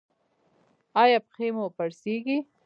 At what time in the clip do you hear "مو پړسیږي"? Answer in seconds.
1.55-2.37